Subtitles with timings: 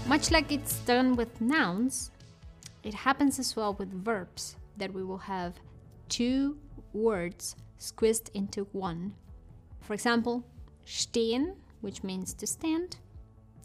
[0.07, 2.11] Much like it's done with nouns,
[2.83, 5.55] it happens as well with verbs that we will have
[6.09, 6.55] two
[6.93, 9.15] words squeezed into one.
[9.81, 10.43] For example,
[10.85, 12.97] stehen, which means to stand,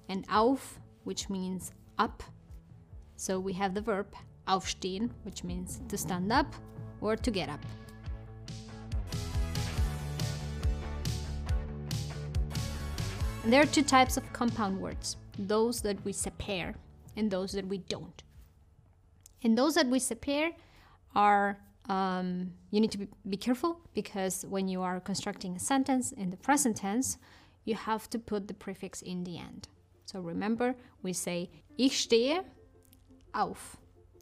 [0.08, 2.22] and auf, which means up.
[3.16, 4.14] So we have the verb
[4.46, 6.54] aufstehen, which means to stand up
[7.00, 7.60] or to get up.
[13.46, 16.76] There are two types of compound words those that we separate
[17.16, 18.22] and those that we don't.
[19.42, 20.54] And those that we separate
[21.14, 26.12] are um, you need to be, be careful because when you are constructing a sentence
[26.12, 27.18] in the present tense,
[27.64, 29.68] you have to put the prefix in the end.
[30.04, 32.44] So remember, we say ich stehe
[33.34, 33.76] auf.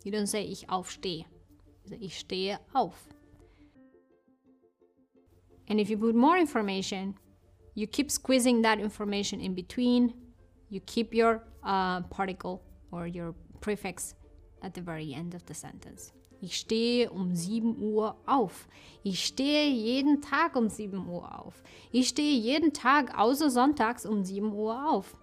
[0.04, 1.26] You don't say ich aufstehe.
[1.84, 3.08] You say ich stehe auf.
[5.68, 7.14] And if you put more information,
[7.74, 10.14] you keep squeezing that information in between.
[10.68, 14.14] You keep your uh, particle or your prefix
[14.62, 16.12] at the very end of the sentence.
[16.42, 18.66] Ich stehe um 7 Uhr auf.
[19.04, 21.62] Ich stehe jeden Tag um 7 Uhr auf.
[21.92, 25.16] Ich stehe jeden Tag außer sonntags um 7 Uhr auf.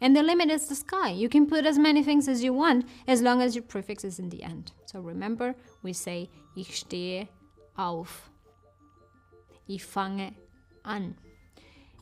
[0.00, 1.12] And the limit is the sky.
[1.12, 4.18] You can put as many things as you want as long as your prefix is
[4.18, 4.72] in the end.
[4.86, 7.28] So remember, we say ich stehe
[7.76, 8.30] auf.
[9.66, 10.32] Ich fange
[10.82, 11.16] an.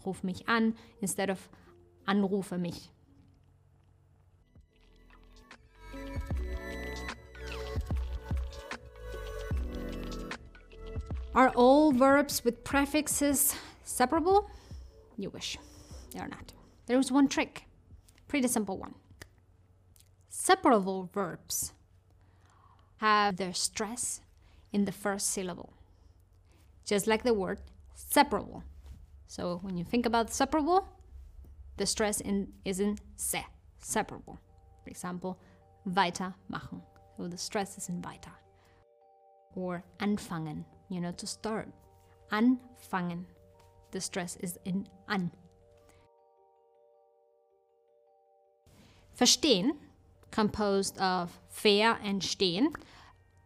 [0.07, 1.51] Ruf mich an instead of
[2.07, 2.93] anrufe mich.
[11.33, 14.51] Are all verbs with prefixes separable?
[15.17, 15.57] You wish.
[16.13, 16.53] They are not.
[16.87, 17.67] There is one trick.
[18.27, 18.95] Pretty simple one.
[20.29, 21.73] Separable verbs
[22.97, 24.21] have their stress
[24.73, 25.73] in the first syllable,
[26.85, 27.61] just like the word
[27.95, 28.65] separable.
[29.27, 30.89] So when you think about separable,
[31.77, 33.47] the stress in, is in se,
[33.79, 34.41] separable.
[34.83, 35.39] For example,
[35.85, 36.83] weitermachen.
[37.17, 38.33] So the stress is in weiter.
[39.55, 41.69] Or anfangen, you know, to start.
[42.31, 43.25] Anfangen.
[43.93, 45.31] The stress is in an.
[49.19, 49.73] Verstehen,
[50.31, 52.75] composed of ver and stehen,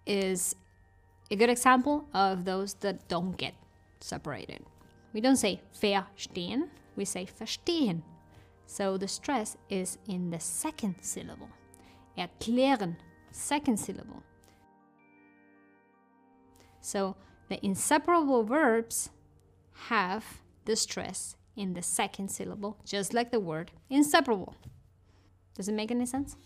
[0.07, 0.55] is
[1.31, 3.55] a good example of those that don't get
[4.01, 4.61] separated.
[5.13, 8.03] We don't say verstehen, we say verstehen.
[8.67, 11.49] So the stress is in the second syllable.
[12.17, 12.97] Erklären,
[13.31, 14.23] second syllable.
[16.81, 17.17] So
[17.49, 19.11] the inseparable verbs
[19.89, 20.25] have
[20.65, 24.55] the stress in the second syllable, just like the word inseparable.
[25.55, 26.37] Does it make any sense?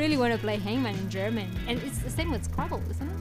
[0.00, 1.46] Really want to play Hangman in German.
[1.68, 3.14] And it's the same with Scrabble, isn't it?